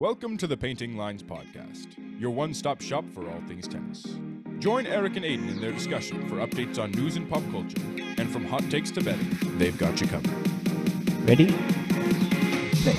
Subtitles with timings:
[0.00, 1.86] Welcome to the Painting Lines Podcast,
[2.20, 4.04] your one stop shop for all things tennis.
[4.58, 7.80] Join Erik and Aidan in their discussion for updates on news and pop culture,
[8.18, 10.28] and from hot takes to betting, they've got you covered.
[11.28, 11.46] Ready?
[12.82, 12.96] Play.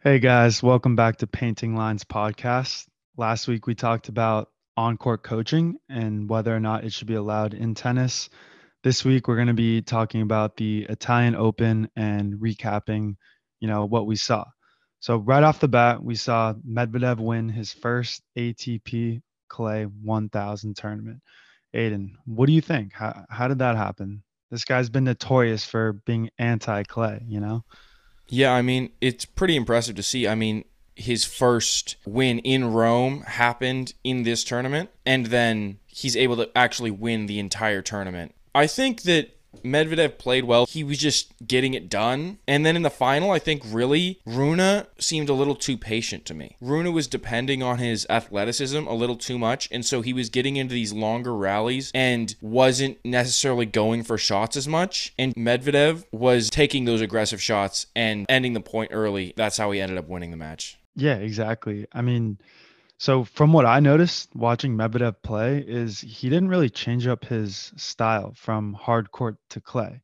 [0.00, 2.88] Hey guys, welcome back to Painting Lines Podcast.
[3.16, 7.14] Last week we talked about on court coaching and whether or not it should be
[7.14, 8.28] allowed in tennis.
[8.82, 13.14] This week we're going to be talking about the Italian Open and recapping,
[13.60, 14.44] you know, what we saw.
[14.98, 21.20] So right off the bat, we saw Medvedev win his first ATP Clay 1000 tournament.
[21.72, 22.92] Aidan, what do you think?
[22.92, 24.24] How, how did that happen?
[24.50, 27.64] This guy's been notorious for being anti Clay, you know?
[28.28, 30.26] Yeah, I mean, it's pretty impressive to see.
[30.26, 30.64] I mean,
[30.96, 36.90] his first win in Rome happened in this tournament, and then he's able to actually
[36.90, 38.34] win the entire tournament.
[38.54, 40.66] I think that Medvedev played well.
[40.66, 42.38] He was just getting it done.
[42.48, 46.34] And then in the final, I think really Rune seemed a little too patient to
[46.34, 46.56] me.
[46.60, 49.68] Rune was depending on his athleticism a little too much.
[49.70, 54.56] And so he was getting into these longer rallies and wasn't necessarily going for shots
[54.56, 55.12] as much.
[55.18, 59.34] And Medvedev was taking those aggressive shots and ending the point early.
[59.36, 60.78] That's how he ended up winning the match.
[60.94, 61.86] Yeah, exactly.
[61.92, 62.38] I mean,
[63.02, 67.72] so from what I noticed watching Medvedev play is he didn't really change up his
[67.76, 70.02] style from hard court to clay.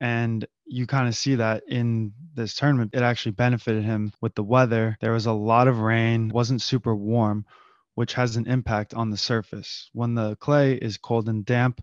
[0.00, 2.92] And you kind of see that in this tournament.
[2.94, 4.96] It actually benefited him with the weather.
[5.02, 7.44] There was a lot of rain, wasn't super warm,
[7.94, 9.90] which has an impact on the surface.
[9.92, 11.82] When the clay is cold and damp,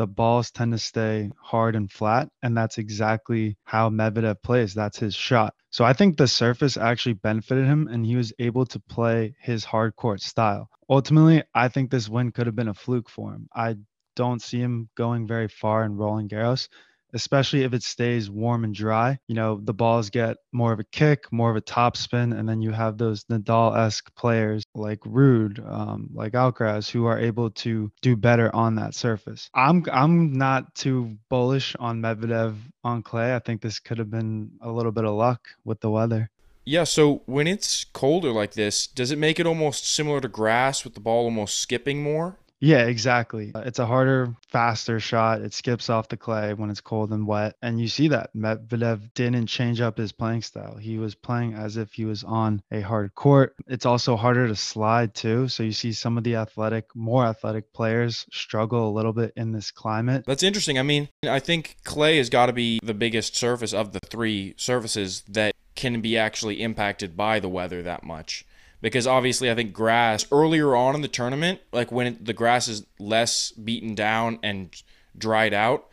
[0.00, 2.30] the balls tend to stay hard and flat.
[2.42, 4.72] And that's exactly how Medvedev plays.
[4.72, 5.52] That's his shot.
[5.68, 9.62] So I think the surface actually benefited him and he was able to play his
[9.62, 10.70] hard court style.
[10.88, 13.50] Ultimately, I think this win could have been a fluke for him.
[13.54, 13.76] I
[14.16, 16.68] don't see him going very far in Roland Garros
[17.14, 19.18] especially if it stays warm and dry.
[19.28, 22.48] You know, the balls get more of a kick, more of a top spin, and
[22.48, 27.50] then you have those Nadal esque players like Ruud, um, like Alcaraz, who are able
[27.50, 29.50] to do better on that surface.
[29.54, 33.34] I'm I'm not too bullish on Medvedev on clay.
[33.34, 36.30] I think this could have been a little bit of luck with the weather.
[36.64, 40.84] Yeah, so when it's colder like this, does it make it almost similar to grass
[40.84, 42.38] with the ball almost skipping more?
[42.60, 43.52] Yeah, exactly.
[43.54, 45.40] It's a harder, faster shot.
[45.40, 47.56] It skips off the clay when it's cold and wet.
[47.62, 50.76] And you see that Medvedev didn't change up his playing style.
[50.76, 53.54] He was playing as if he was on a hard court.
[53.66, 55.48] It's also harder to slide too.
[55.48, 59.52] So you see some of the athletic, more athletic players struggle a little bit in
[59.52, 60.24] this climate.
[60.26, 60.78] That's interesting.
[60.78, 64.54] I mean, I think clay has got to be the biggest surface of the three
[64.58, 68.44] surfaces that can be actually impacted by the weather that much.
[68.80, 72.66] Because obviously, I think grass earlier on in the tournament, like when it, the grass
[72.66, 74.74] is less beaten down and
[75.16, 75.86] dried out,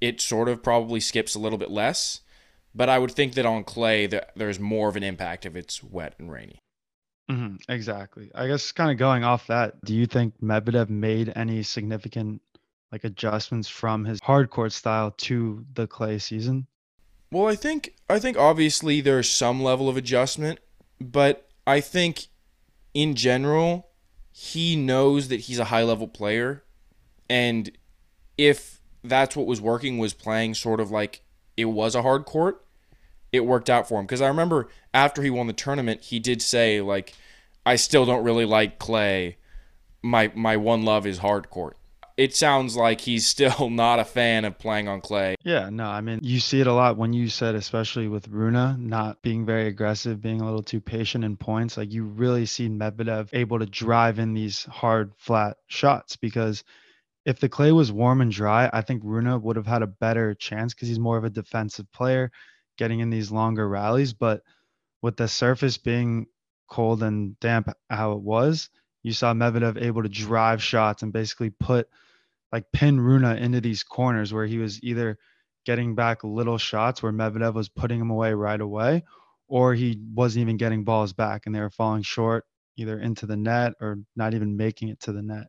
[0.00, 2.20] it sort of probably skips a little bit less.
[2.74, 5.82] But I would think that on clay, that there's more of an impact if it's
[5.82, 6.60] wet and rainy.
[7.30, 8.30] Mm-hmm, exactly.
[8.34, 12.40] I guess kind of going off that, do you think Medvedev made any significant
[12.90, 16.66] like adjustments from his hard court style to the clay season?
[17.30, 20.58] Well, I think I think obviously there's some level of adjustment,
[21.00, 22.26] but I think
[22.94, 23.88] in general
[24.32, 26.64] he knows that he's a high level player
[27.28, 27.70] and
[28.36, 31.22] if that's what was working was playing sort of like
[31.56, 32.64] it was a hard court,
[33.32, 36.42] it worked out for him because I remember after he won the tournament, he did
[36.42, 37.14] say like
[37.64, 39.36] I still don't really like clay.
[40.02, 41.76] My my one love is hard court.
[42.20, 45.36] It sounds like he's still not a fan of playing on clay.
[45.42, 48.90] Yeah, no, I mean, you see it a lot when you said, especially with Rune,
[48.90, 51.78] not being very aggressive, being a little too patient in points.
[51.78, 56.62] Like you really see Medvedev able to drive in these hard, flat shots because
[57.24, 60.34] if the clay was warm and dry, I think Rune would have had a better
[60.34, 62.30] chance because he's more of a defensive player
[62.76, 64.12] getting in these longer rallies.
[64.12, 64.42] But
[65.00, 66.26] with the surface being
[66.68, 68.68] cold and damp how it was,
[69.02, 71.88] you saw Medvedev able to drive shots and basically put
[72.52, 75.18] like pin Rune into these corners where he was either
[75.64, 79.04] getting back little shots where Medvedev was putting him away right away,
[79.48, 82.44] or he wasn't even getting balls back and they were falling short
[82.76, 85.48] either into the net or not even making it to the net.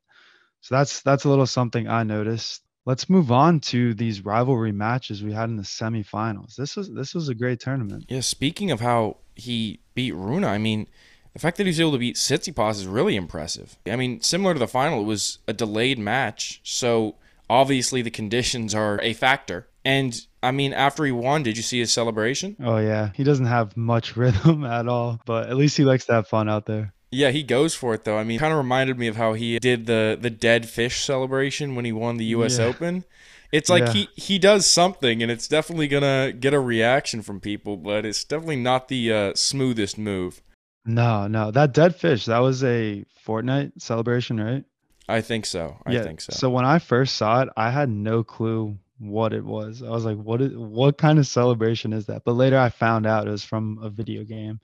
[0.62, 2.62] So that's that's a little something I noticed.
[2.86, 6.56] Let's move on to these rivalry matches we had in the semifinals.
[6.56, 8.06] This was this was a great tournament.
[8.10, 10.88] Yeah, speaking of how he beat Rune, I mean,
[11.34, 13.78] the fact that he was able to beat Tsitsipas is really impressive.
[13.88, 17.16] I mean, similar to the final, it was a delayed match, so
[17.50, 19.68] obviously the conditions are a factor.
[19.84, 22.56] And I mean, after he won, did you see his celebration?
[22.64, 26.14] Oh yeah, he doesn't have much rhythm at all, but at least he likes to
[26.14, 26.94] have fun out there.
[27.14, 28.18] Yeah, he goes for it though.
[28.18, 31.76] I mean, kind of reminded me of how he did the the dead fish celebration
[31.76, 32.58] when he won the U.S.
[32.58, 32.66] Yeah.
[32.66, 33.04] Open.
[33.52, 33.92] It's like Yeah.
[33.94, 38.24] he he does something, and it's definitely gonna get a reaction from people, but it's
[38.24, 40.42] definitely not the uh, smoothest move.
[40.86, 44.64] No, no, that dead fish, that was a Fortnite celebration, right?
[45.08, 45.78] I think so.
[45.86, 46.04] I yeah.
[46.04, 46.32] think so.
[46.34, 49.84] So when I first saw it, I had no clue what it was.
[49.84, 52.24] I was like, what is what kind of celebration is that?
[52.24, 54.60] But later I found out it was from a video game.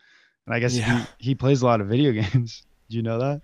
[0.45, 1.05] And I guess Yeah.
[1.17, 2.63] he, he plays a lot of video games.
[2.89, 3.41] Do you know that?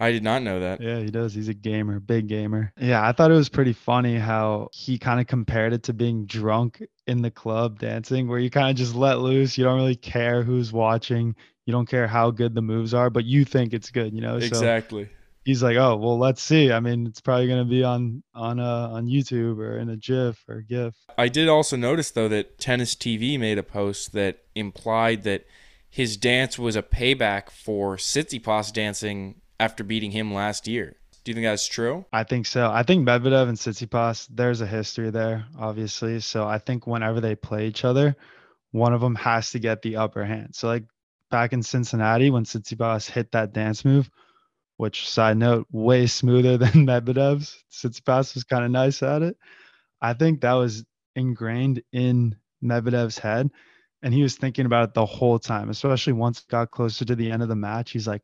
[0.00, 0.80] I did not know that.
[0.80, 1.32] Yeah, he does.
[1.32, 2.72] He's a gamer, big gamer.
[2.76, 6.26] Yeah, I thought it was pretty funny how he kind of compared it to being
[6.26, 9.56] drunk in the club dancing, where you kind of just let loose.
[9.56, 11.36] You don't really care who's watching.
[11.66, 14.38] You don't care how good the moves are, but you think it's good, you know?
[14.40, 15.08] So Exactly.
[15.44, 16.72] he's like, "Oh, well, let's see.
[16.72, 20.42] I mean, it's probably gonna be on on uh on YouTube or in a GIF
[20.48, 25.22] or GIF." I did also notice though that Tennis TV made a post that implied
[25.24, 25.46] that
[25.88, 30.96] his dance was a payback for Tsitsipas dancing after beating him last year.
[31.24, 32.04] Do you think that's true?
[32.12, 32.68] I think so.
[32.70, 36.18] I think Medvedev and Tsitsipas, there's a history there, obviously.
[36.18, 38.16] So I think whenever they play each other,
[38.72, 40.56] one of them has to get the upper hand.
[40.56, 40.82] So like
[41.32, 44.08] back in Cincinnati when Tsitsipas hit that dance move,
[44.76, 47.64] which side note, way smoother than Medvedev's.
[47.72, 49.36] Tsitsipas was kind of nice at it.
[50.00, 50.84] I think that was
[51.16, 53.50] ingrained in Medvedev's head.
[54.04, 57.16] And he was thinking about it the whole time, especially once it got closer to
[57.16, 57.92] the end of the match.
[57.92, 58.22] He's like,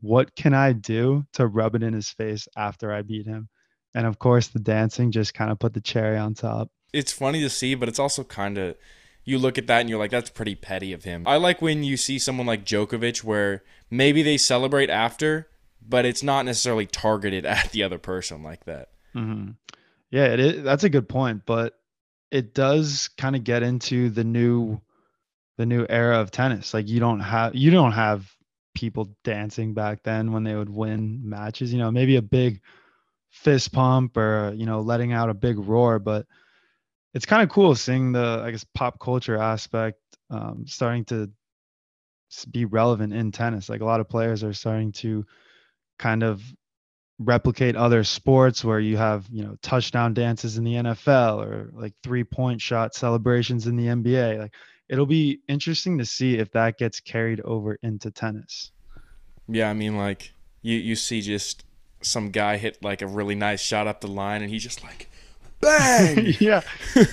[0.00, 3.48] what can I do to rub it in his face after I beat him?
[3.94, 6.70] And of course, the dancing just kind of put the cherry on top.
[6.92, 8.76] It's funny to see, but it's also kind of
[9.24, 11.26] you look at that and you're like, that's pretty petty of him.
[11.26, 15.48] I like when you see someone like Djokovic where maybe they celebrate after,
[15.86, 18.88] but it's not necessarily targeted at the other person like that.
[19.12, 19.50] hmm
[20.10, 21.78] Yeah, it is, that's a good point, but
[22.30, 24.80] it does kind of get into the new,
[25.56, 26.72] the new era of tennis.
[26.72, 28.32] Like you don't have you don't have
[28.74, 31.72] people dancing back then when they would win matches.
[31.72, 32.60] You know, maybe a big
[33.30, 36.26] fist pump or you know letting out a big roar, but
[37.14, 39.98] it's kind of cool seeing the I guess pop culture aspect
[40.30, 41.30] um, starting to
[42.50, 43.68] be relevant in tennis.
[43.68, 45.26] Like a lot of players are starting to
[45.98, 46.42] kind of
[47.18, 51.92] replicate other sports where you have you know touchdown dances in the NFL or like
[52.02, 54.38] three point shot celebrations in the NBA.
[54.38, 54.54] Like
[54.88, 58.72] it'll be interesting to see if that gets carried over into tennis.
[59.48, 61.64] Yeah, I mean, like you you see just
[62.02, 65.09] some guy hit like a really nice shot up the line, and he's just like,
[65.60, 66.34] bang.
[66.40, 66.62] yeah.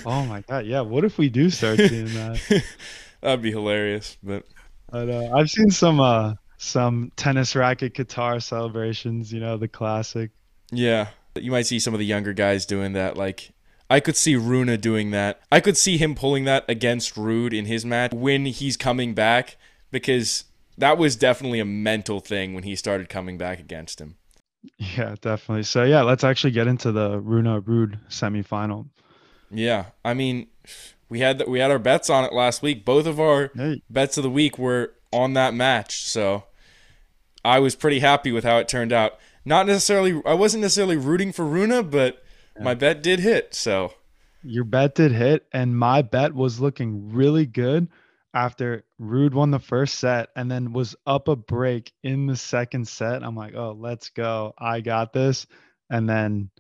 [0.06, 0.66] Oh my god.
[0.66, 0.82] Yeah.
[0.82, 2.64] What if we do start seeing that?
[3.22, 4.18] That'd be hilarious.
[4.24, 4.46] But
[4.90, 9.32] But uh, I've seen some uh some tennis racket guitar celebrations.
[9.32, 10.32] You know the classic.
[10.72, 13.18] yeah, you might see some of the younger guys doing that.
[13.18, 13.52] Like
[13.90, 15.42] I could see Rune doing that.
[15.52, 19.58] I could see him pulling that against Ruud in his match when he's coming back
[19.92, 20.44] because
[20.78, 24.16] that was definitely a mental thing when he started coming back against him.
[24.78, 25.64] Yeah, definitely.
[25.64, 28.88] So yeah, let's actually get into the Rune Ruud semifinal.
[29.50, 30.48] Yeah, I mean,
[31.10, 32.86] we had we had our bets on it last week.
[32.86, 36.44] Both of our Hey, bets of the week were on that match, so
[37.46, 39.14] I was pretty happy with how it turned out.
[39.46, 42.22] Not necessarily, I wasn't necessarily rooting for Rune, but
[42.60, 43.56] my bet did hit.
[43.56, 43.94] So
[44.44, 47.88] your bet did hit, and my bet was looking really good
[48.34, 52.88] after Ruud won the first set and then was up a break in the second
[52.88, 53.24] set.
[53.24, 54.54] I'm like, oh, let's go.
[54.58, 55.48] I got this.
[55.90, 56.52] And then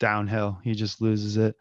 [0.00, 1.56] downhill, he just loses it.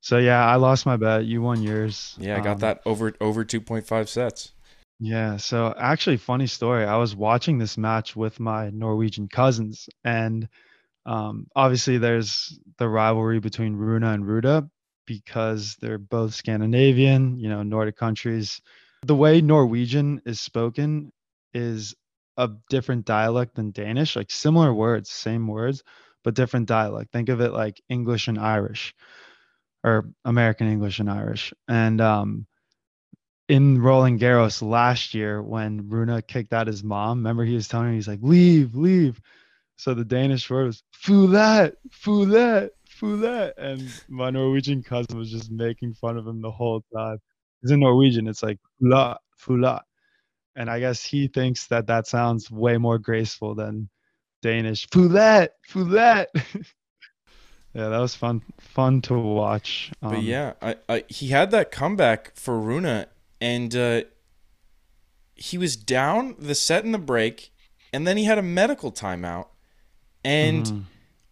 [0.00, 1.24] So yeah, I lost my bet.
[1.24, 2.14] You won yours.
[2.18, 4.52] yeah, I got Um, that over over two point five sets.
[5.00, 6.84] Yeah, so actually, funny story.
[6.84, 10.48] I was watching this match with my Norwegian cousins, and
[11.06, 14.68] um, obviously, there's the rivalry between Rune and Ruda
[15.08, 18.60] because they're both Scandinavian, you know, Nordic countries.
[19.06, 21.10] The way Norwegian is spoken
[21.54, 21.94] is
[22.36, 25.82] a different dialect than Danish, like similar words, same words,
[26.22, 27.10] but different dialect.
[27.10, 28.94] Think of it like English and Irish,
[29.82, 32.46] or American English and Irish, and um,
[33.48, 37.18] in Roland Garros last year when Rune kicked out his mom.
[37.18, 39.20] Remember, he was telling her, he's like, leave, leave.
[39.78, 43.54] So the Danish word was foulet, foulet, foulet.
[43.56, 47.18] And my Norwegian cousin was just making fun of him the whole time.
[47.60, 49.82] Because in Norwegian, it's like foulet, foulet.
[50.56, 53.88] And I guess he thinks that that sounds way more graceful than
[54.42, 54.88] Danish.
[54.88, 56.28] Foulet, foulet.
[56.34, 59.92] yeah, that was fun, fun to watch.
[60.00, 63.06] But Um, yeah, I, I he had that comeback for Rune,
[63.40, 64.02] and uh,
[65.34, 67.52] he was down the set in the break,
[67.92, 69.46] and then he had a medical timeout,
[70.24, 70.64] and.
[70.64, 70.84] mhm.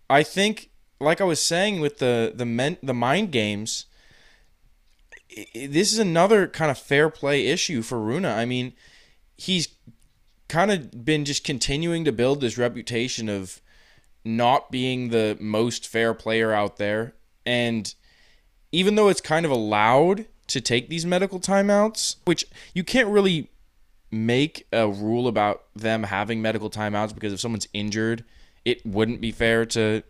[0.08, 3.86] I think, like I was saying with the the men, the mind games,
[5.54, 8.24] this is another kind of fair play issue for Rune.
[8.24, 8.72] I mean,
[9.36, 9.68] he's
[10.48, 13.60] kind of been just continuing to build this reputation of
[14.24, 17.94] not being the most fair player out there, And
[18.72, 23.50] even though it's kind of allowed to take these medical timeouts, which you can't really
[24.10, 28.24] make a rule about them having medical timeouts because if someone's injured,
[28.64, 30.02] it wouldn't be fair to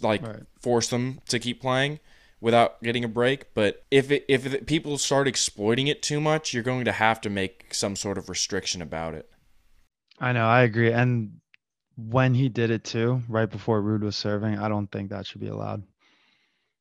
[0.00, 0.42] like Right.
[0.60, 2.00] force them to keep playing
[2.40, 3.52] without getting a break.
[3.54, 7.20] But if it, if it, people start exploiting it too much, you're going to have
[7.22, 9.28] to make some sort of restriction about it.
[10.20, 10.92] I know, I agree.
[10.92, 11.40] And
[11.96, 15.40] when he did it too, right before Ruud was serving, I don't think that should
[15.40, 15.82] be allowed.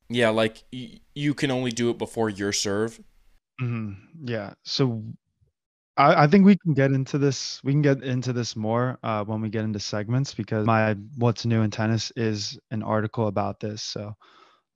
[0.09, 2.99] Yeah, like y- you can only do it before your serve.
[3.59, 4.53] hmm Yeah.
[4.63, 5.03] So
[5.97, 7.61] I, I think we can get into this.
[7.63, 11.45] We can get into this more uh, when we get into segments because my what's
[11.45, 13.81] new in tennis is an article about this.
[13.81, 14.15] So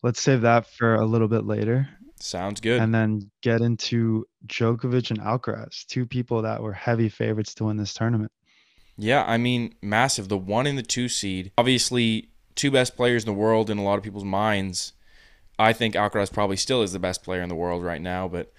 [0.03, 1.87] let's save that for a little bit later,
[2.19, 2.81] Sounds good.
[2.81, 7.77] and then get into Djokovic and Alcaraz, two people that were heavy favorites to win
[7.77, 8.31] this tournament.
[8.97, 10.27] Yeah, I mean, massive.
[10.27, 11.51] The one and the two seed.
[11.57, 14.93] Obviously, two best players in the world in a lot of people's minds.
[15.57, 18.51] I think Alcaraz probably still is the best player in the world right now, but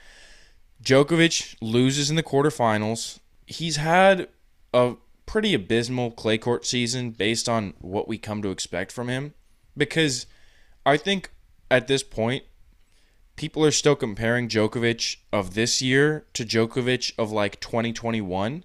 [0.82, 3.20] Djokovic loses in the quarterfinals.
[3.46, 4.28] He's had
[4.74, 4.94] a
[5.26, 9.34] pretty abysmal clay court season based on what we come to expect from him.
[9.76, 10.26] Because
[10.84, 11.30] I think
[11.70, 12.44] at this point
[13.36, 18.64] people are still comparing Djokovic of this year to Djokovic of like 2021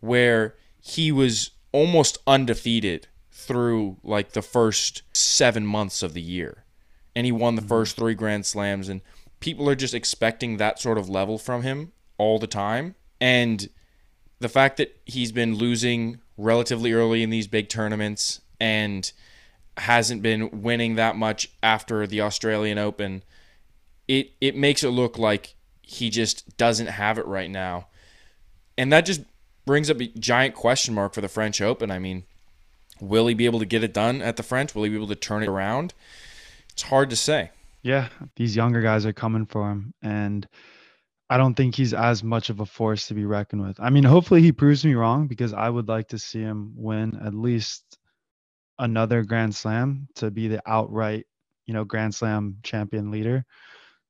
[0.00, 6.64] where he was almost undefeated through like the first 7 months of the year.
[7.14, 7.68] And he won the mm-hmm.
[7.68, 9.00] first 3 grand slams and
[9.40, 13.68] people are just expecting that sort of level from him all the time and
[14.38, 19.12] the fact that he's been losing relatively early in these big tournaments and
[19.78, 23.22] hasn't been winning that much after the Australian Open,
[24.08, 27.88] it it makes it look like he just doesn't have it right now.
[28.78, 29.22] And that just
[29.64, 31.90] brings up a giant question mark for the French Open.
[31.90, 32.24] I mean,
[33.00, 34.74] will he be able to get it done at the French?
[34.74, 35.94] Will he be able to turn it around?
[36.70, 37.50] It's hard to say.
[37.86, 40.44] Yeah, these younger guys are coming for him, and
[41.30, 43.78] I don't think he's as much of a force to be reckoned with.
[43.78, 47.16] I mean, hopefully he proves me wrong because I would like to see him win
[47.24, 47.84] at least
[48.80, 51.26] another Grand Slam to be the outright,
[51.66, 53.44] you know, Grand Slam champion leader.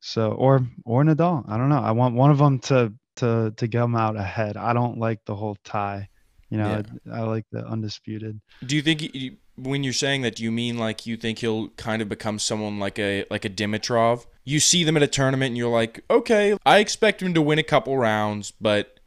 [0.00, 1.44] So, or or Nadal.
[1.46, 1.82] I don't know.
[1.82, 4.56] I want one of them to to to come out ahead.
[4.56, 6.08] I don't like the whole tie.
[6.50, 8.40] You know, I, I like the undisputed.
[8.64, 11.68] Do you think he- when you're saying that, do you mean like you think he'll
[11.70, 14.26] kind of become someone like a like a Dimitrov?
[14.44, 17.58] You see them at a tournament and you're like, okay, I expect him to win
[17.58, 19.00] a couple rounds, but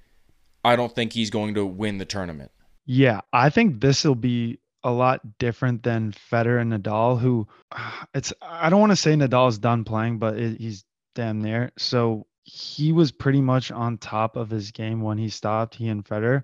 [0.66, 2.52] I don't think he's going to win the tournament.
[2.86, 7.48] Yeah, I think this will be a lot different than Federer and Nadal, who
[8.14, 10.84] it's I don't want to say Nadal's done playing, but it, he's
[11.16, 11.72] damn near.
[11.78, 15.76] So he was pretty much on top of his game when he stopped.
[15.76, 16.44] He and Federer.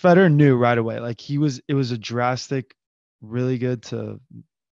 [0.00, 1.60] Federer knew right away, like he was.
[1.68, 2.74] It was a drastic,
[3.22, 4.20] really good to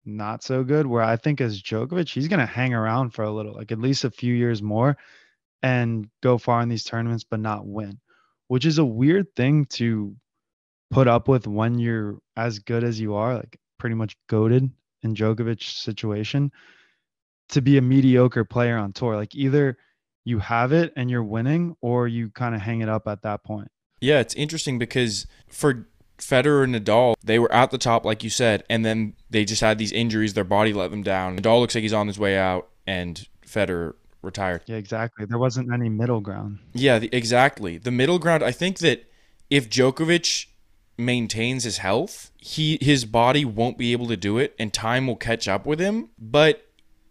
[0.06, 0.88] not so good.
[0.88, 4.06] Where I think as Djokovic, he's gonna hang around for a little, like at least
[4.06, 4.98] a few years more,
[5.62, 8.00] and go far in these tournaments, but not win,
[8.48, 10.16] which is a weird thing to
[10.92, 14.70] put up with when you're as good as you are, like pretty much goaded
[15.04, 16.52] in Djokovic's situation,
[17.50, 19.16] to be a mediocre player on tour.
[19.16, 19.78] Like either
[20.24, 23.44] you have it and you're winning, or you kind of hang it up at that
[23.44, 23.70] point.
[24.02, 25.88] Yeah, it's interesting because for
[26.18, 29.62] Federer and Nadal, they were at the top, like you said, and then they just
[29.62, 30.34] had these injuries.
[30.34, 31.38] Their body let them down.
[31.38, 34.64] Nadal looks like he's on his way out, and Federer retired.
[34.66, 35.26] Yeah, exactly.
[35.26, 36.60] There wasn't any middle ground.
[36.74, 37.78] Yeah, the, exactly.
[37.78, 38.44] The middle ground.
[38.44, 39.10] I think that
[39.50, 40.48] if Djokovic
[40.98, 45.16] maintains his health, he his body won't be able to do it, and time will
[45.16, 46.10] catch up with him.
[46.20, 46.66] But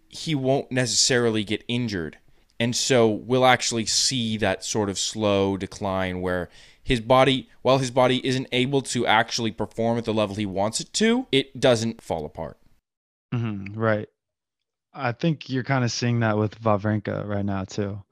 [0.08, 2.18] he won't necessarily get injured,
[2.60, 6.48] and so we'll actually see that sort of slow decline where
[6.88, 10.80] his body, while his body isn't able to actually perform at the level he wants
[10.80, 12.56] it to, it doesn't fall apart.
[13.32, 14.08] hmm right.
[14.94, 18.02] I think you're kind of seeing that with Wawrinka right now too.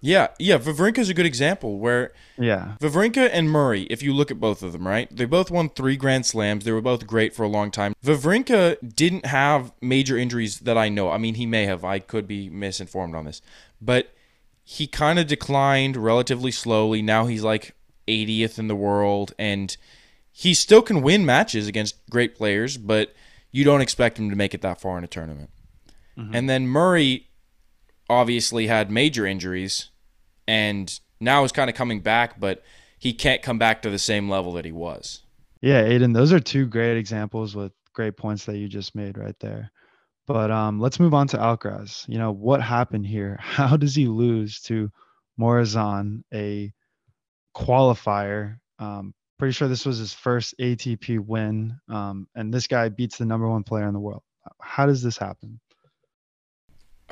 [0.00, 0.58] Yeah, yeah.
[0.58, 2.74] Wawrinka's a good example where Yeah.
[2.80, 5.08] Wawrinka and Murray, if you look at both of them, right?
[5.14, 6.64] They both won three Grand Slams.
[6.64, 7.92] They were both great for a long time.
[8.04, 11.10] Wawrinka didn't have major injuries that I know.
[11.10, 11.84] I mean, he may have.
[11.84, 13.42] I could be misinformed on this.
[13.80, 14.12] But
[14.64, 17.02] he kind of declined relatively slowly.
[17.02, 17.74] Now he's like
[18.12, 19.76] 80th in the world, and
[20.30, 23.14] he still can win matches against great players, but
[23.50, 25.50] you don't expect him to make it that far in a tournament.
[26.34, 27.28] And then Murray
[28.08, 29.90] obviously had major injuries
[30.46, 32.62] and now is kind of coming back, but
[32.98, 35.22] he can't come back to the same level that he was.
[35.60, 39.38] Yeah, Aidan, those are two great examples with great points that you just made right
[39.40, 39.70] there.
[40.26, 42.08] But um, let's move on to Alcaraz.
[42.08, 43.38] You know, what happened here?
[43.40, 44.90] How does he lose to
[45.38, 46.72] Marozsan, a
[47.54, 48.58] qualifier?
[48.78, 51.76] Um, pretty sure this was his first ATP win.
[51.88, 54.22] Um, and this guy beats the number one player in the world.
[54.60, 55.60] How does this happen?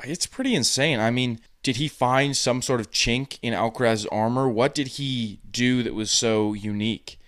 [0.03, 0.99] it's pretty insane.
[0.99, 4.49] I mean, did he find some sort of chink in Alcaraz's armor?
[4.49, 7.19] What did he do that was so unique?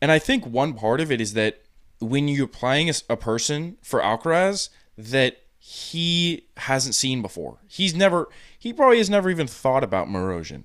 [0.00, 1.62] And I think one part of it is that
[2.00, 8.72] when you're playing a, person for Alcaraz that he hasn't seen before, he's never, he
[8.72, 10.64] probably has never even thought about Marozsan.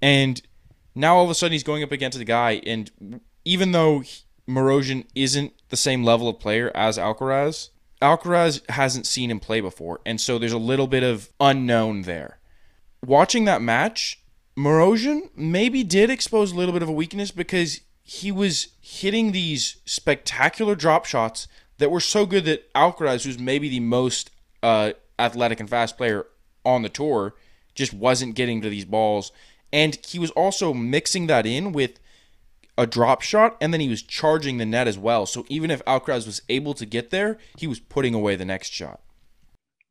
[0.00, 0.40] And
[0.94, 4.02] now all of a sudden he's going up against a guy, and even though
[4.48, 7.70] Marozsan isn't the same level of player as Alcaraz,
[8.02, 12.38] Alcaraz hasn't seen him play before, and so there's a little bit of unknown there.
[13.04, 14.22] Watching that match,
[14.56, 19.76] Marozsan maybe did expose a little bit of a weakness because he was hitting these
[19.84, 21.46] spectacular drop shots
[21.78, 24.30] that were so good that Alcaraz, who's maybe the most
[24.62, 26.26] uh, athletic and fast player
[26.64, 27.34] on the tour,
[27.74, 29.32] just wasn't getting to these balls.
[29.72, 32.00] And he was also mixing that in with
[32.76, 35.26] a drop shot, and then he was charging the net as well.
[35.26, 38.72] So even if Alcaraz was able to get there, he was putting away the next
[38.72, 39.00] shot.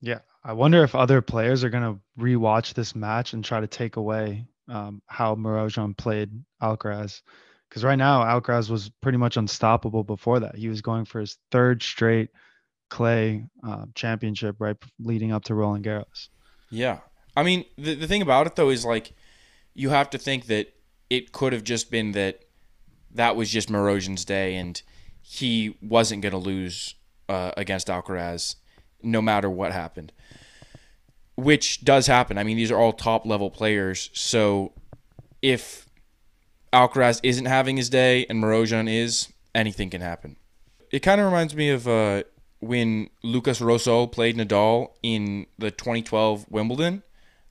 [0.02, 3.96] Yeah, I wonder if other players are gonna rewatch this match and try to take
[3.96, 6.32] away um, how Marozsan played
[6.62, 7.22] Alcaraz,
[7.70, 10.56] because right now Alcaraz was pretty much unstoppable before that.
[10.56, 12.30] He was going for his third straight
[12.90, 16.30] clay uh, championship, right, leading up to Roland Garros.
[16.72, 17.00] Yeah,
[17.36, 19.14] I mean the the thing about it though is like
[19.80, 20.74] you have to think that
[21.10, 22.42] it could have just been that
[23.12, 24.82] that was just Marozsan's day, and
[25.22, 26.96] he wasn't going to lose
[27.30, 28.56] uh, against Alcaraz
[29.02, 30.12] no matter what happened.
[31.36, 32.38] Which does happen.
[32.38, 34.10] I mean, these are all top level players.
[34.12, 34.74] So
[35.42, 35.88] if
[36.74, 40.36] Alcaraz isn't having his day and Marozsan is, anything can happen.
[40.92, 42.24] It kind of reminds me of uh,
[42.60, 47.04] when Lukas Rosol played Nadal in the 2012 Wimbledon.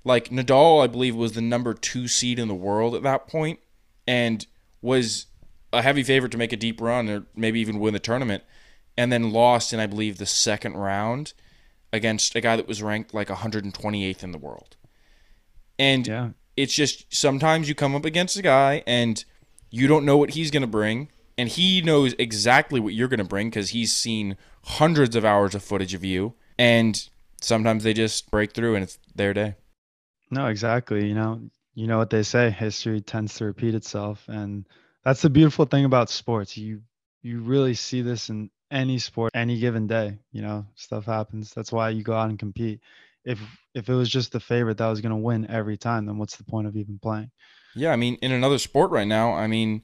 [0.09, 3.59] Like Nadal, I believe, was the number two seed in the world at that point,
[4.07, 4.47] and
[4.81, 5.27] was
[5.71, 8.43] a heavy favorite to make a deep run or maybe even win the tournament,
[8.97, 11.35] and then lost in I believe the second round
[11.93, 14.77] against a guy that was ranked like 128th in the world.
[15.79, 16.31] And yeah.
[16.57, 19.23] it's just sometimes you come up against a guy and
[19.71, 23.19] you don't know what he's going to bring, and he knows exactly what you're going
[23.19, 27.11] to bring because he's seen hundreds of hours of footage of you, and
[27.43, 29.57] sometimes they just break through and it's their day.
[30.31, 31.07] No, exactly.
[31.07, 31.41] You know,
[31.75, 34.67] you know what they say: history tends to repeat itself, and
[35.05, 36.57] that's the beautiful thing about sports.
[36.57, 36.83] You
[37.23, 40.19] you really see this in any sport, any given day.
[40.33, 41.53] You know, stuff happens.
[41.55, 42.81] That's why you go out and compete.
[43.25, 43.39] If
[43.75, 46.37] if it was just the favorite that was going to win every time, then what's
[46.37, 47.31] the point of even playing?
[47.75, 49.83] Yeah, I mean, in another sport right now, I mean,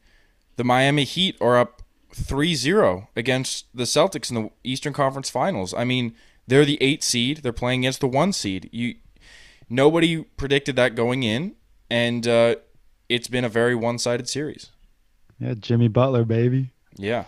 [0.57, 5.75] the Miami Heat are up 3-0 against the Celtics in the Eastern Conference Finals.
[5.75, 6.15] I mean,
[6.47, 8.69] they're the 8 seed, they're playing against the 1 seed.
[8.73, 8.95] You
[9.69, 11.55] nobody predicted that going in,
[11.91, 12.57] and uh,
[13.09, 14.71] it's been a very one-sided series.
[15.39, 16.71] Yeah, Jimmy Butler, baby.
[16.97, 17.25] Yeah.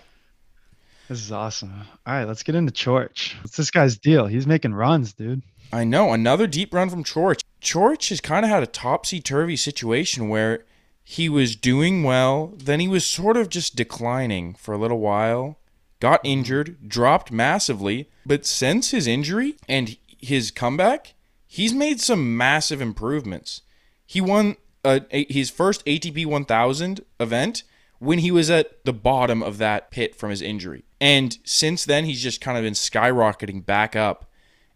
[1.09, 1.73] This is awesome.
[2.07, 3.35] All right, let's get into Coric.
[3.43, 4.27] What's this guy's deal?
[4.27, 5.43] He's making runs, dude.
[5.73, 6.13] I know.
[6.13, 7.43] Another deep run from Coric.
[7.61, 10.65] Chorch has kind of had a topsy turvy situation where
[11.05, 15.59] he was doing well, then he was sort of just declining for a little while,
[16.01, 18.11] got injured, dropped massively.
[18.25, 21.15] But since his injury and his comeback,
[21.47, 23.63] he's made some massive improvements.
[24.05, 27.63] He won uh, his first ATP 1000 event
[27.99, 30.85] when he was at the bottom of that pit from his injury.
[31.01, 34.31] And since then, he's just kind of been skyrocketing back up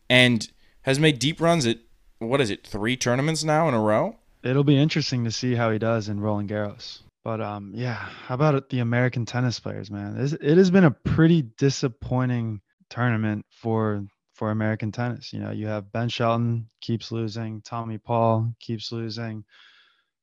[0.08, 0.50] and
[0.82, 1.78] has made deep runs at,
[2.18, 4.16] what is it, three tournaments now in a row?
[4.42, 7.02] It'll be interesting to see how he does in Roland Garros.
[7.22, 10.16] But um, yeah, how about the American tennis players, man?
[10.18, 14.06] It has been a pretty disappointing tournament for
[14.40, 15.34] for American tennis.
[15.34, 19.44] You know, you have Ben Shelton keeps losing, Tommy Paul keeps losing,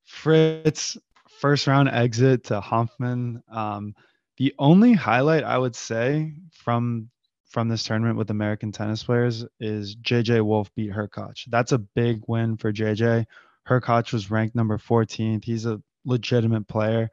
[0.05, 0.97] Fritz
[1.39, 3.43] first round exit to Hanfmann.
[3.47, 3.93] Um,
[4.37, 7.11] the only highlight I would say from
[7.51, 11.43] from this tournament with American tennis players is JJ Wolf beat Hurkacz.
[11.51, 13.27] That's a big win for JJ.
[13.69, 15.45] Hurkacz was ranked number 14th.
[15.45, 17.11] He's a legitimate player,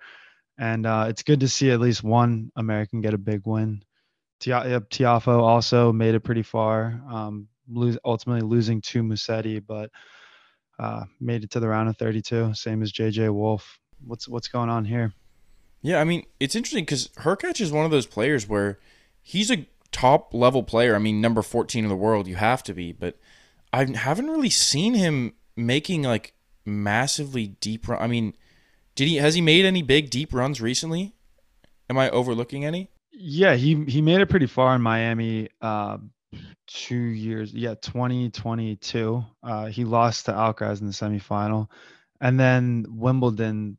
[0.56, 3.84] and uh, it's good to see at least one American get a big win.
[4.40, 9.90] Tiafoe also made it pretty far, um, lose, ultimately losing to Musetti, but
[10.78, 14.68] uh, made it to the round of 32, same as JJ Wolf what's what's going
[14.68, 15.12] on here?
[15.82, 18.78] Yeah, I mean, it's interesting because Hurkacz is one of those players where
[19.20, 20.94] he's a top level player.
[20.94, 23.18] I mean, number 14 in the world, you have to be, but
[23.72, 28.00] I haven't really seen him making like massively deep run.
[28.00, 28.34] I mean,
[28.94, 31.14] did he has he made any big deep runs recently?
[31.90, 32.90] Am I overlooking any?
[33.16, 35.98] Yeah, he he made it pretty far in Miami uh,
[36.66, 37.52] two years.
[37.54, 39.24] Yeah, 2022.
[39.42, 41.68] Uh, he lost to Alcaraz in the semifinal.
[42.20, 43.78] And then Wimbledon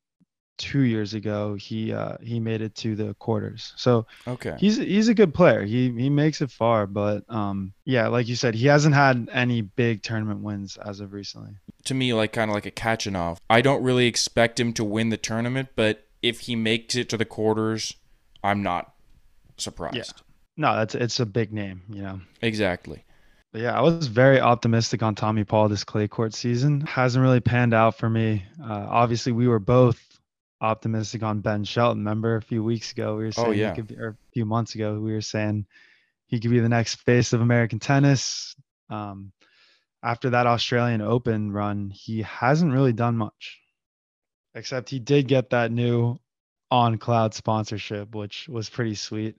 [0.58, 3.74] two years ago he uh, he made it to the quarters.
[3.76, 4.56] So Okay.
[4.58, 5.64] he's he's a good player.
[5.66, 9.62] He he makes it far, but um yeah, like you said, he hasn't had any
[9.62, 11.52] big tournament wins as of recently.
[11.86, 13.38] to me like kind of like a Khachanov.
[13.50, 17.18] I don't really expect him to win the tournament, but if he makes it to
[17.18, 17.94] the quarters,
[18.42, 18.94] I'm not
[19.58, 19.96] surprised.
[19.96, 20.04] Yeah.
[20.58, 22.22] No, that's it's a big name, you know.
[22.42, 23.04] Exactly.
[23.52, 26.82] But yeah, I was very optimistic on Tommy Paul this clay court season.
[26.82, 28.46] Hasn't really panned out for me.
[28.62, 30.02] Uh, obviously, we were both
[30.62, 32.00] optimistic on Ben Shelton.
[32.00, 33.70] Remember a few weeks ago we were saying Oh, yeah.
[33.70, 35.66] he could be, or a few months ago we were saying
[36.28, 38.56] he could be the next face of American tennis.
[38.90, 39.32] Um,
[40.04, 43.60] after that Australian Open run, he hasn't really done much,
[44.54, 46.18] except he did get that new
[46.76, 49.38] on cloud sponsorship, which was pretty sweet.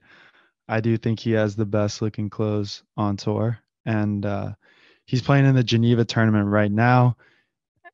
[0.67, 4.53] I do think he has the best looking clothes on tour, and uh,
[5.05, 7.15] he's playing in the Geneva tournament right now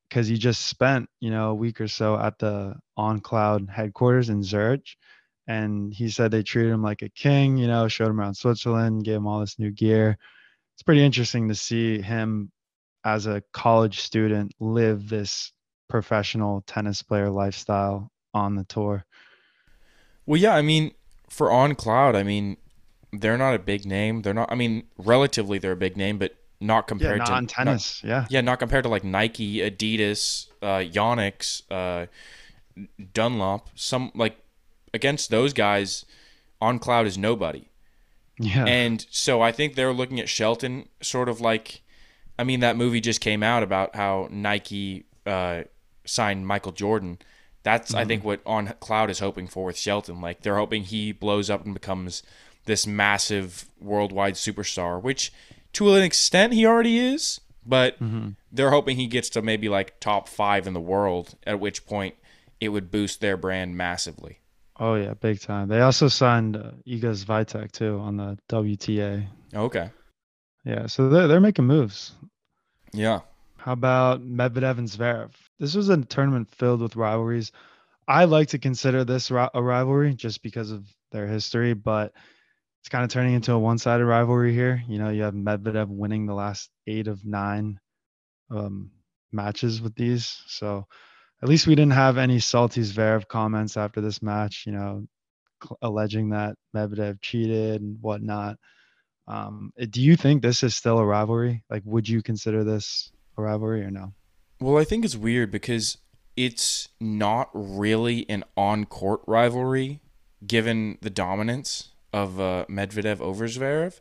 [0.08, 4.30] because he just spent you know a week or so at the on cloud headquarters
[4.30, 4.96] in Zurich,
[5.46, 7.58] and he said they treated him like a king.
[7.58, 10.16] You know, showed him around Switzerland, gave him all this new gear.
[10.74, 12.50] It's pretty interesting to see him
[13.04, 15.52] as a college student live this
[15.90, 19.04] professional tennis player lifestyle on the tour.
[20.26, 20.92] Well, yeah, I mean,
[21.28, 22.56] for On Cloud, I mean,
[23.12, 24.22] they're not a big name.
[24.22, 24.50] They're not.
[24.50, 28.02] I mean, relatively, they're a big name, but not Yeah, compared not to on tennis.
[28.04, 28.26] yeah.
[28.30, 32.06] Yeah, not compared to like Nike, Adidas, uh, Yonex, uh,
[33.12, 33.68] Dunlop.
[33.74, 34.36] Some like
[34.92, 36.04] against those guys,
[36.60, 37.68] On Cloud is nobody.
[38.38, 38.64] Yeah.
[38.64, 41.82] And so I think they're looking at Shelton sort of like,
[42.38, 45.62] I mean, that movie just came out about how Nike uh,
[46.04, 47.18] signed Michael Jordan.
[47.64, 50.20] That's I think what On Cloud is hoping for with Shelton.
[50.20, 52.22] Like they're hoping he blows up and becomes
[52.66, 55.32] this massive worldwide superstar, which
[55.72, 57.40] to an extent he already is.
[57.66, 57.96] But
[58.52, 61.36] they're hoping he gets to maybe like top five in the world.
[61.46, 62.14] At which point
[62.60, 64.40] it would boost their brand massively.
[64.78, 65.68] Oh yeah, big time.
[65.68, 69.26] They also signed uh, Iga Swiatek too on the WTA.
[69.54, 69.90] Okay.
[70.64, 72.12] Yeah, so they're they're making moves.
[72.92, 73.20] Yeah.
[73.56, 75.30] How about Medvedev and Zverev?
[75.58, 77.52] This was a tournament filled with rivalries.
[78.06, 82.12] I like to consider this a rivalry just because of their history, but
[82.80, 84.82] it's kind of turning into a one-sided rivalry here.
[84.88, 87.78] You know, you have Medvedev winning the last eight of nine
[88.50, 88.90] um,
[89.32, 90.86] matches with these, so
[91.42, 94.64] at least we didn't have any salty Zverev comments after this match.
[94.66, 95.06] You know,
[95.80, 98.56] alleging that Medvedev cheated and whatnot.
[99.26, 101.64] Um, uh, do you think this is still a rivalry?
[101.70, 104.12] Like, would you consider this a rivalry or no?
[104.64, 105.98] Well, I think it's weird because
[106.38, 110.00] it's not really an on-court rivalry,
[110.46, 114.00] given the dominance of uh, Medvedev over Zverev,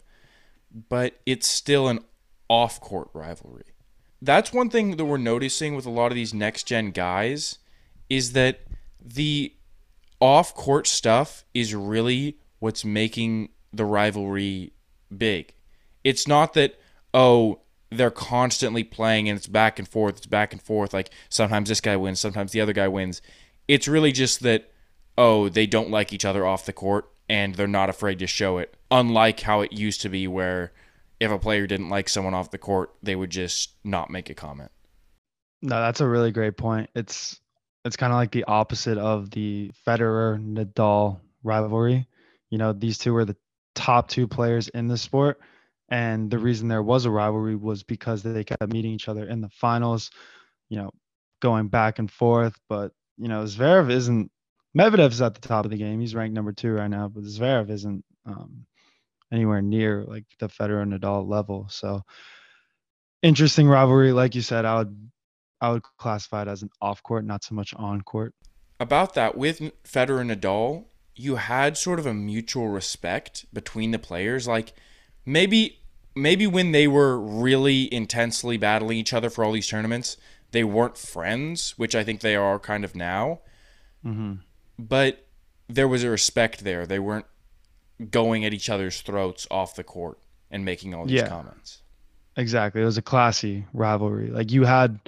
[0.87, 1.99] but it's still an
[2.47, 3.73] off-court rivalry.
[4.21, 7.57] That's one thing that we're noticing with a lot of these next-gen guys
[8.09, 8.61] is that
[9.03, 9.53] the
[10.21, 14.71] off-court stuff is really what's making the rivalry
[15.15, 15.55] big.
[16.05, 16.79] It's not that
[17.13, 17.59] oh
[17.97, 20.93] they're constantly playing and it's back and forth, it's back and forth.
[20.93, 23.21] Like sometimes this guy wins, sometimes the other guy wins.
[23.67, 24.71] It's really just that,
[25.17, 28.57] oh, they don't like each other off the court and they're not afraid to show
[28.57, 28.75] it.
[28.91, 30.73] Unlike how it used to be, where
[31.19, 34.33] if a player didn't like someone off the court, they would just not make a
[34.33, 34.71] comment.
[35.61, 36.89] No, that's a really great point.
[36.93, 37.39] It's
[37.85, 42.07] it's kind of like the opposite of the Federer Nadal rivalry.
[42.49, 43.35] You know, these two were the
[43.75, 45.39] top two players in the sport,
[45.93, 49.41] and the reason there was a rivalry was because they kept meeting each other in
[49.41, 50.09] the finals.
[50.69, 50.91] You know,
[51.39, 52.59] going back and forth.
[52.67, 54.31] But you know, Zverev isn't.
[54.75, 56.01] Medvedev's at the top of the game.
[56.01, 58.65] He's ranked number two right now, but Zverev isn't um,
[59.31, 61.67] anywhere near like the Federer Nadal level.
[61.69, 62.01] So
[63.21, 64.13] interesting rivalry.
[64.13, 65.11] Like you said, I would
[65.61, 68.33] I would classify it as an off court, not so much on court.
[68.79, 73.99] About that, with Federer and Nadal, you had sort of a mutual respect between the
[73.99, 74.47] players.
[74.47, 74.73] Like
[75.23, 75.81] maybe
[76.15, 80.17] maybe when they were really intensely battling each other for all these tournaments,
[80.51, 83.39] they weren't friends, which I think they are kind of now.
[84.05, 84.33] Mm-hmm.
[84.77, 85.25] But
[85.67, 86.85] there was a respect there.
[86.85, 87.25] They weren't
[88.09, 90.19] going at each other's throats off the court
[90.51, 91.27] and making all these Yeah.
[91.27, 91.81] comments.
[92.37, 92.81] Exactly.
[92.81, 94.29] It was a classy rivalry.
[94.29, 94.99] Like you had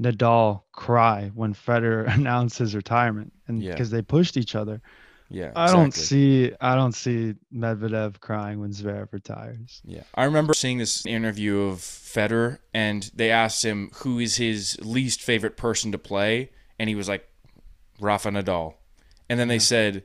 [0.00, 3.72] Nadal cry when Federer announced his retirement, and Yeah.
[3.72, 4.80] because they pushed each other.
[5.34, 9.82] Yeah, I don't see I don't see Medvedev crying when Zverev retires.
[9.84, 10.04] Yeah.
[10.14, 15.20] I remember seeing this interview of Federer and they asked him who is his least
[15.20, 17.28] favorite person to play and he was like
[18.00, 18.74] Rafa Nadal.
[19.28, 20.04] And then they said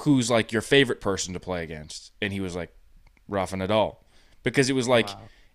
[0.00, 2.74] who's like your favorite person to play against and he was like
[3.26, 3.96] Rafa Nadal
[4.42, 5.08] because it was like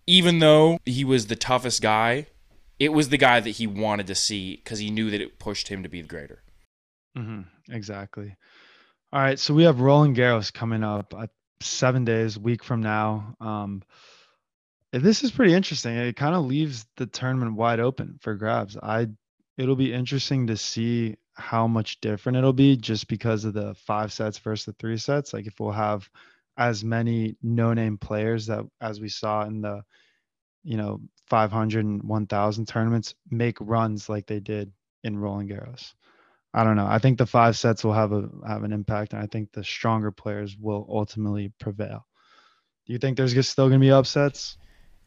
[0.08, 2.26] even though he was the toughest guy,
[2.80, 5.68] it was the guy that he wanted to see cuz he knew that it pushed
[5.68, 6.42] him to be the greater.
[7.14, 8.34] hmm Exactly.
[9.14, 11.28] All right, so we have Roland Garros coming up uh,
[11.60, 13.36] seven days, week from now.
[13.40, 13.84] Um,
[14.90, 15.94] this is pretty interesting.
[15.94, 18.76] It kind of leaves the tournament wide open for grabs.
[18.76, 19.06] I,
[19.56, 24.12] it'll be interesting to see how much different it'll be just because of the five
[24.12, 25.32] sets versus the three sets.
[25.32, 26.10] Like if we'll have
[26.56, 29.84] as many no-name players that as we saw in the,
[30.64, 34.72] you know, 500 and 1000 tournaments make runs like they did
[35.04, 35.92] in Roland Garros.
[36.56, 36.86] I don't know.
[36.86, 39.64] I think the five sets will have a have an impact, and I think the
[39.64, 42.06] stronger players will ultimately prevail.
[42.86, 44.56] Do you think there's still going to be upsets?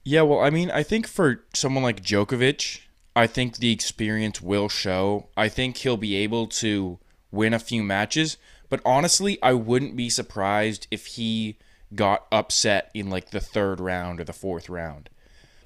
[0.04, 2.82] Yeah, well, I mean, I think for someone like Djokovic,
[3.16, 5.30] I think the experience will show.
[5.38, 7.00] I think he'll be able to
[7.32, 8.38] win a few matches,
[8.70, 11.58] but honestly, I wouldn't be surprised if he
[11.96, 15.10] got upset in like the third round or the fourth round.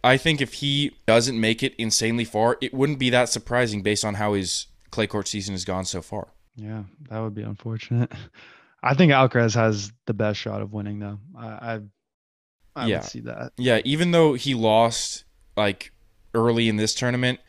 [0.04, 4.06] I think if he doesn't make it insanely far, it wouldn't be that surprising based
[4.06, 6.28] on how his clay court season has gone so far.
[6.56, 8.12] Yeah, that would be unfortunate.
[8.84, 11.20] I think Alcaraz has the best shot of winning, though.
[11.38, 11.80] I, I,
[12.76, 12.98] I Yeah.
[12.98, 13.54] would see that.
[13.58, 15.24] Yeah, even though he lost
[15.56, 15.92] like
[16.34, 17.40] early in this tournament,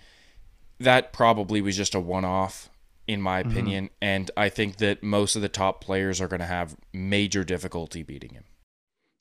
[0.79, 2.69] that probably was just a one off,
[3.07, 3.51] in my Mhm.
[3.51, 3.91] opinion.
[4.01, 8.03] And I think that most of the top players are going to have major difficulty
[8.03, 8.45] beating him.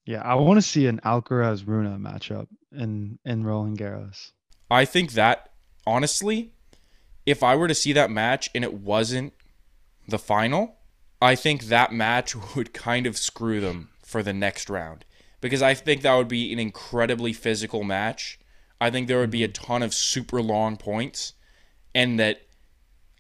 [0.06, 4.32] Yeah, I want to see an Alcaraz Rune matchup in in Roland Garros.
[4.70, 5.52] I think that,
[5.86, 6.54] honestly,
[7.26, 9.34] if I were to see that match and it wasn't
[10.08, 10.78] the final,
[11.22, 15.06] I think that match would kind of screw them for the next round.
[15.40, 18.40] Because I think that would be an incredibly physical match.
[18.80, 19.64] I think there would be a mm-hmm.
[19.64, 21.34] ton of super long points,
[21.94, 22.42] and that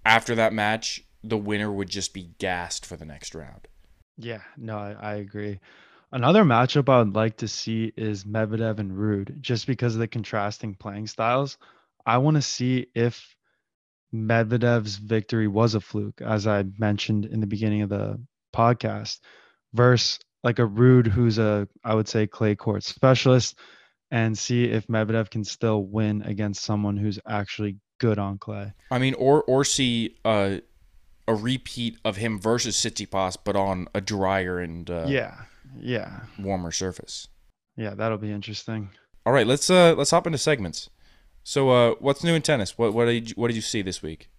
[0.05, 3.67] after that match, the winner would just be gassed for the next round.
[4.17, 5.59] Yeah, no, I, I agree.
[6.11, 10.07] Another matchup I would like to see is Medvedev and Ruud, just because of the
[10.07, 11.57] contrasting playing styles.
[12.05, 13.35] I want to see if
[14.13, 18.19] Medvedev's victory was a fluke, as I mentioned in the beginning of the
[18.54, 19.19] podcast,
[19.74, 23.58] versus like a Ruud who's a, I would say, clay court specialist,
[24.10, 28.74] and see if Medvedev can still win against someone who's actually good on clay.
[28.89, 30.58] I mean, or or see uh,
[31.28, 35.36] a repeat of him versus Tsitsipas, but on a drier and uh, Yeah,
[35.80, 37.28] yeah, warmer surface.
[37.78, 38.89] yeah, that'll be interesting.
[39.26, 40.89] All right, let's uh let's hop into segments.
[41.43, 42.77] So uh what's new in tennis?
[42.77, 44.30] What what did you, what did you see this week?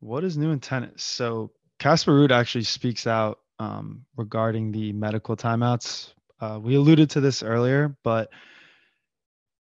[0.00, 1.02] What is new in tennis?
[1.02, 6.12] So Casper Ruud actually speaks out um, regarding the medical timeouts.
[6.40, 8.30] Uh, we alluded to this earlier, but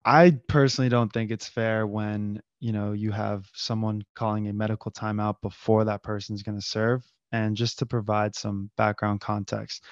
[0.06, 4.91] I personally don't think it's fair when you know you have someone calling a medical
[4.91, 7.04] timeout before that person's going to serve.
[7.32, 9.84] And just to provide some background context,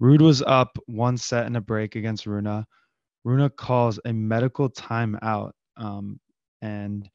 [0.00, 2.64] Ruud was up one set in a break against Rune.
[3.24, 6.20] Rune calls a medical timeout, um,
[6.60, 7.08] and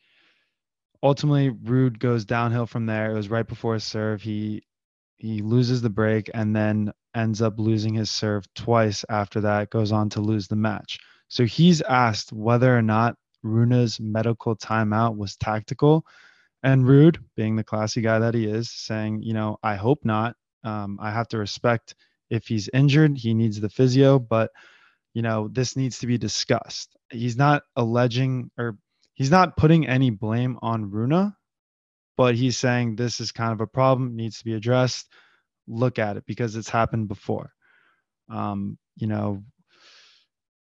[1.04, 3.12] ultimately Ruud goes downhill from there.
[3.12, 4.22] It was right before his serve.
[4.22, 4.64] He
[5.18, 9.92] he loses the break and then ends up losing his serve twice after that, goes
[9.92, 11.00] on to lose the match.
[11.28, 16.06] So he's asked whether or not Rune's medical timeout was tactical.
[16.64, 20.36] And Ruud, being the classy guy that he is, saying, you know, I hope not.
[20.64, 21.96] Um, I have to respect
[22.30, 24.50] if he's injured, he needs the physio, but
[25.14, 26.96] you know, this needs to be discussed.
[27.10, 28.78] He's not alleging or
[29.14, 31.34] he's not putting any blame on Rune,
[32.18, 35.08] but he's saying this is kind of a problem, needs to be addressed.
[35.68, 37.52] Look at it because it's happened before.
[38.30, 39.44] Um, you know,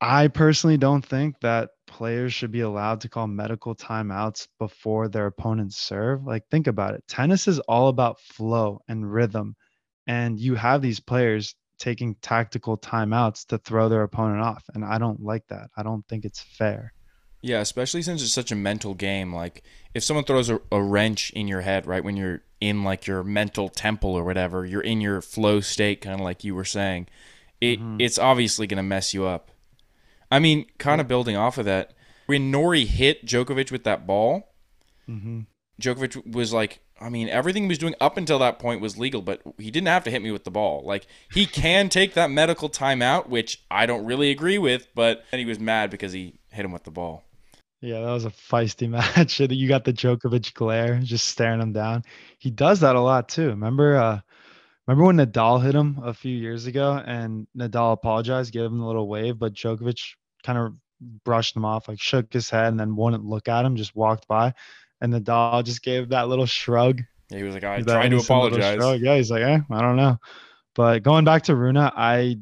[0.00, 5.26] I personally don't think that players should be allowed to call medical timeouts before their
[5.26, 6.26] opponents serve.
[6.26, 7.04] Like, think about it.
[7.08, 9.56] Tennis is all about flow and rhythm.
[10.06, 14.64] And you have these players taking tactical timeouts to throw their opponent off.
[14.74, 15.70] And I don't like that.
[15.76, 16.92] I don't think it's fair.
[17.42, 19.34] Yeah, especially since it's such a mental game.
[19.34, 19.62] Like
[19.94, 23.22] if someone throws a, a wrench in your head, right, when you're in like your
[23.22, 27.06] mental temple or whatever, you're in your flow state, kind of like you were saying.
[27.60, 28.00] It Mhm.
[28.00, 29.50] it's obviously gonna mess you up.
[30.30, 31.92] I mean, kind of building off of that,
[32.26, 34.50] when Norrie hit Djokovic with that ball,
[35.08, 35.40] Mm-hmm.
[35.80, 39.20] Djokovic was like, I mean, everything he was doing up until that point was legal,
[39.20, 40.82] but he didn't have to hit me with the ball.
[40.86, 45.38] Like, he can take that medical timeout, which I don't really agree with, but then
[45.38, 47.22] he was mad because he hit him with the ball.
[47.82, 49.38] Yeah, that was a feisty match.
[49.38, 52.04] You got the Djokovic glare, just staring him down.
[52.38, 53.50] He does that a lot too.
[53.50, 54.20] Remember, uh,
[54.86, 58.86] remember when Nadal hit him a few years ago, and Nadal apologized, gave him a
[58.86, 60.00] little wave, but Djokovic
[60.42, 60.74] kind of
[61.24, 64.26] brushed him off, like shook his head, and then wouldn't look at him, just walked
[64.26, 64.54] by,
[65.04, 67.02] and Nadal just gave that little shrug.
[67.30, 69.00] Yeah, he was like, I that tried to apologize.
[69.00, 70.18] Yeah, he's like, eh, I don't know.
[70.74, 72.36] But going back to Rune, I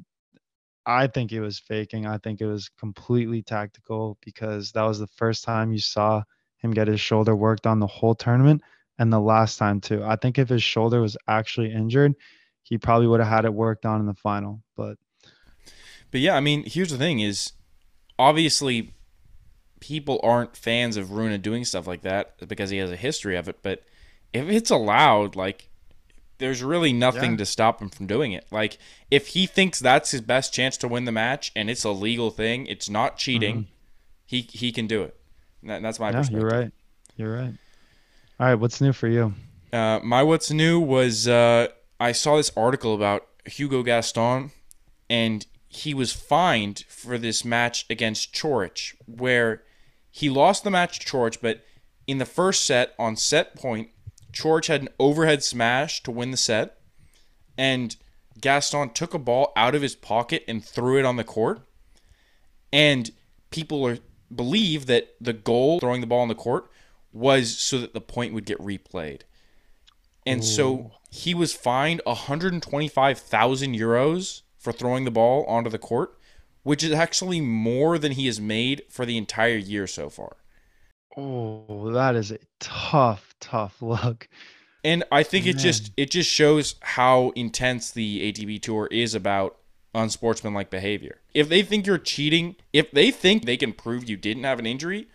[0.87, 2.07] I think it was faking.
[2.07, 6.22] I think it was completely tactical because that was the first time you saw
[6.59, 8.62] him get his shoulder worked on the whole tournament.
[8.98, 10.05] and the last time too.
[10.05, 12.14] I think if his shoulder was actually injured,
[12.62, 14.62] he probably would have had it worked on in the final.
[14.77, 14.96] But
[16.11, 17.53] but yeah, I mean, here's the thing: is
[18.18, 18.94] obviously
[19.83, 23.49] people aren't fans of Rune doing stuff like that because he has a history of
[23.49, 23.59] it.
[23.62, 23.83] But
[24.33, 25.68] if it's allowed, like,
[26.38, 27.37] there's really nothing Yeah.
[27.38, 28.47] to stop him from doing it.
[28.53, 28.79] Like,
[29.11, 32.31] if he thinks that's his best chance to win the match and it's a legal
[32.31, 33.66] thing, it's not cheating,
[34.25, 35.16] he he can do it.
[35.64, 36.14] That, that's my Mm-hmm.
[36.16, 36.40] yeah, perspective.
[36.40, 36.73] you're right.
[37.16, 37.55] You're right.
[38.40, 39.35] All right, what's new for you?
[39.73, 41.66] Uh, my what's new was uh,
[41.99, 44.53] I saw this article about Hugo Gaston,
[45.11, 49.62] and he was fined for this match against Coric, where
[50.12, 51.64] he lost the match to Coric, but
[52.07, 53.88] in the first set on set point,
[54.33, 56.79] Coric had an overhead smash to win the set,
[57.57, 57.96] and
[58.40, 61.62] Gaston took a ball out of his pocket and threw it on the court,
[62.72, 63.11] and
[63.51, 63.98] people are
[64.35, 66.70] believe that the goal throwing the ball on the court
[67.12, 69.22] was so that the point would get replayed.
[70.25, 76.16] And so he was fined 125,000 euros for throwing the ball onto the court,
[76.62, 80.37] which is actually more than he has made for the entire year so far.
[81.16, 84.29] Oh, that is a tough, tough look.
[84.85, 89.59] And I think it just it just shows how intense the ATP tour is about
[89.94, 91.20] unsportsmanlike behavior.
[91.35, 94.66] If they think you're cheating, if they think they can prove you didn't have an
[94.66, 95.07] injury,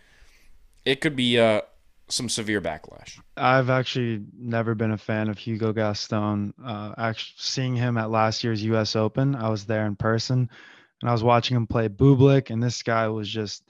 [0.84, 1.62] it could be uh,
[2.08, 3.18] some severe backlash.
[3.36, 6.54] I've actually never been a fan of Hugo Gaston.
[6.64, 8.96] Uh, actually, seeing him at last year's U.S.
[8.96, 10.48] Open, I was there in person,
[11.00, 13.62] and I was watching him play Bublik, and this guy was just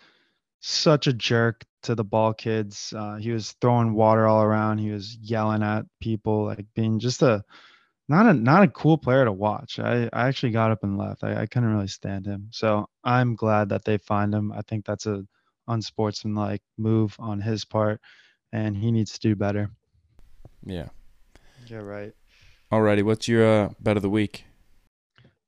[0.60, 2.92] such a jerk to the ball kids.
[2.96, 4.78] Uh, he was throwing water all around.
[4.78, 7.44] He was yelling at people, like being just a
[8.08, 9.78] not a not a cool player to watch.
[9.78, 11.22] I, I actually got up and left.
[11.22, 12.48] I, I couldn't really stand him.
[12.50, 14.52] So I'm glad that they fined him.
[14.52, 15.24] I think that's a
[15.68, 18.00] unsportsmanlike move on his part,
[18.52, 19.70] and he needs to do better.
[20.64, 20.88] Yeah.
[21.66, 22.12] Yeah, right.
[22.72, 24.44] Alrighty, what's your uh, bet of the week?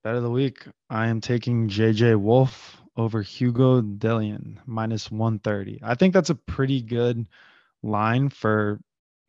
[0.02, 0.66] Bet of the week.
[0.88, 5.80] I am taking JJ Wolf over Hugo Dellien minus 130.
[5.82, 7.26] I think that's a pretty good
[7.82, 8.80] line for,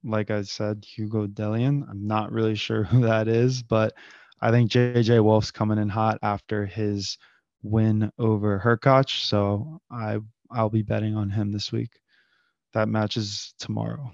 [0.04, 1.90] like I said, Hugo Dellien.
[1.90, 3.94] I'm not really sure who that is, but
[4.40, 7.18] I think JJ Wolf's coming in hot after his
[7.64, 9.26] win over Hurkacz.
[9.26, 12.00] So I I'll be betting on him this week.
[12.74, 14.12] That match is tomorrow.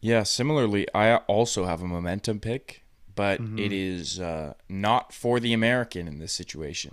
[0.00, 2.84] Yeah, similarly, I also have a momentum pick,
[3.16, 3.58] but Mhm.
[3.58, 6.92] it is uh, not for the American in this situation.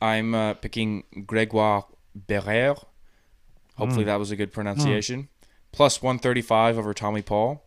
[0.00, 2.84] I'm uh, picking Gregoire Barrère.
[3.76, 5.28] Hopefully, that was a good pronunciation.
[5.72, 7.64] Plus 135 over Tommy Paul.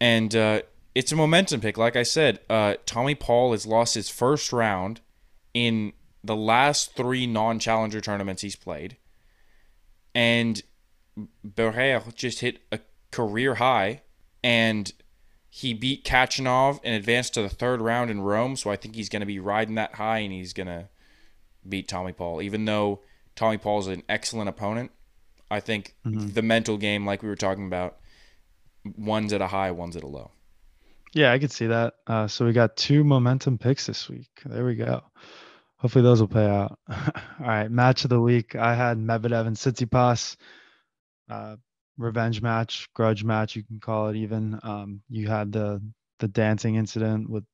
[0.00, 0.62] And uh,
[0.94, 1.76] it's a momentum pick.
[1.76, 5.00] Like I said, uh, Tommy Paul has lost his first round
[5.54, 8.96] in the last three non challenger tournaments he's played.
[10.14, 10.62] And
[11.46, 14.02] Barrère just hit a career high
[14.42, 14.92] and
[15.58, 18.54] he beat Khachanov and advanced to the third round in Rome.
[18.54, 20.88] So I think he's going to be riding that high and he's going to
[21.68, 22.40] beat Tommy Paul.
[22.42, 23.00] Even though
[23.34, 24.92] Tommy Paul is an excellent opponent,
[25.50, 27.96] I think the mental game, like we were talking about,
[28.96, 30.30] one's at a high, one's at a low.
[31.12, 31.94] Yeah, I could see that.
[32.06, 34.30] Uh, so we got two momentum picks this week.
[34.44, 35.02] There we go.
[35.78, 36.78] Hopefully those will pay out.
[36.88, 37.00] All
[37.40, 38.54] right, match of the week.
[38.54, 40.36] I had Medvedev and Tsitsipas.
[41.28, 41.56] Uh,
[41.98, 44.58] revenge match, grudge match, you can call it even.
[44.62, 45.82] Um, you had the
[46.20, 47.44] the dancing incident with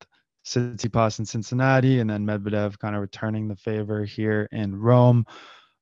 [0.47, 5.27] Tsitsipas in Cincinnati, and then Medvedev kind of returning the favor here in Rome.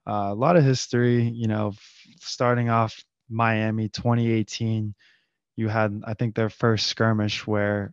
[0.06, 4.94] Uh, a lot of history, you know, f- starting off Miami 2018
[5.56, 7.92] you had I think their first skirmish where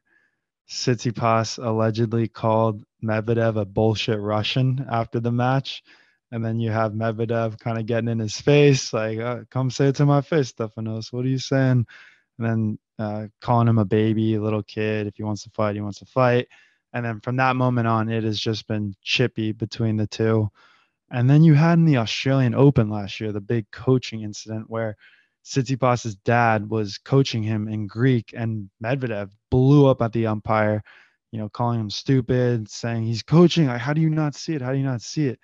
[0.69, 5.83] Tsitsipas allegedly called Medvedev a bullshit Russian after the match,
[6.31, 9.87] and then you have Medvedev kind of getting in his face like, uh, "Come say
[9.87, 11.11] it to my face, Stefanos.
[11.11, 11.85] What are you saying?"
[12.37, 15.07] And then uh, calling him a baby, little kid.
[15.07, 16.47] If he wants to fight, he wants to fight.
[16.93, 20.49] And then from that moment on, it has just been chippy between the two.
[21.11, 24.95] And then you had in the Australian Open last year the big coaching incident where
[25.45, 30.83] Tsitsipas's dad was coaching him in Greek, and Medvedev blew up at the umpire,
[31.31, 33.65] you know, calling him stupid, saying he's coaching.
[33.65, 34.61] How do you not see it?
[34.61, 35.39] How do you not see it?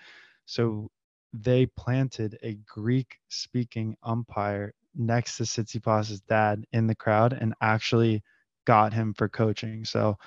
[0.45, 0.89] So
[1.33, 8.23] they planted a Greek-speaking umpire next to Tsitsipas's dad in the crowd and actually
[8.65, 9.83] got him for coaching.
[9.85, 10.17] So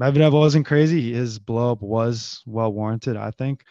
[0.00, 1.12] Medvedev wasn't crazy.
[1.12, 3.64] His blow up was well warranted, I think.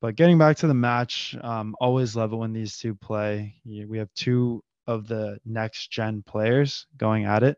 [0.00, 3.54] But getting back to the match, um, always love it when these two play.
[3.64, 7.56] We have two of the next gen players going at it.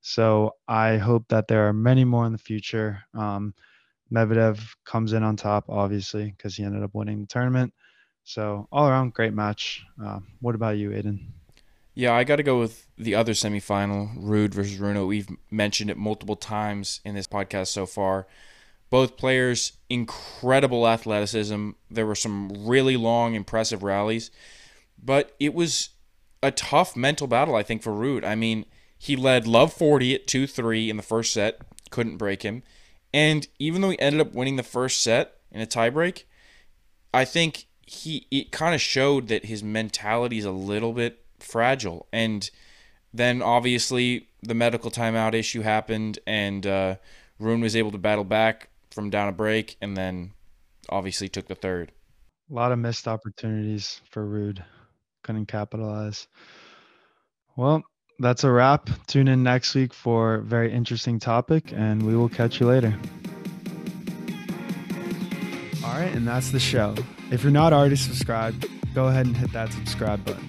[0.00, 3.02] So I hope that there are many more in the future.
[3.14, 3.54] Um,
[4.12, 7.72] Medvedev comes in on top, obviously, because he ended up winning the tournament.
[8.24, 9.84] So all around, great match.
[10.02, 11.32] Uh, what about you, Aidan?
[11.94, 15.06] Yeah, I got to go with the other semifinal, Ruud versus Rune.
[15.06, 18.26] We've mentioned it multiple times in this podcast so far.
[18.90, 21.70] Both players, incredible athleticism.
[21.90, 24.30] There were some really long, impressive rallies,
[25.02, 25.90] but it was
[26.42, 28.24] a tough mental battle, I think, for Ruud.
[28.24, 28.66] I mean,
[28.98, 32.62] he led Love 40 at 2 3 in the first set, couldn't break him.
[33.14, 36.24] And even though he ended up winning the first set in a tiebreak,
[37.14, 42.08] I think he it kind of showed that his mentality is a little bit fragile.
[42.12, 42.50] And
[43.12, 46.96] then obviously the medical timeout issue happened, and uh,
[47.38, 50.32] Rune was able to battle back from down a break, and then
[50.88, 51.92] obviously took the third.
[52.50, 54.64] A lot of missed opportunities for Ruud.
[55.22, 56.26] Couldn't capitalize.
[57.54, 57.84] Well,
[58.18, 58.88] that's a wrap.
[59.06, 62.96] Tune in next week for a very interesting topic, and we will catch you later.
[65.84, 66.94] All right, and that's the show.
[67.30, 70.48] If you're not already subscribed, go ahead and hit that subscribe button.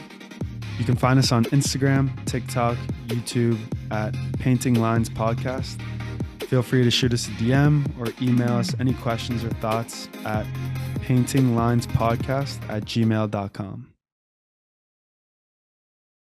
[0.78, 3.58] You can find us on Instagram, TikTok, YouTube
[3.92, 5.82] at Painting Lines Podcast.
[6.44, 10.46] Feel free to shoot us a DM or email us any questions or thoughts at
[11.02, 13.95] paintinglinespodcast at gmail.com.